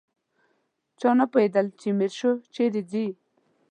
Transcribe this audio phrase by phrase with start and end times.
[0.99, 3.07] چا نه پوهېدل چې میرشو چیرې ځي.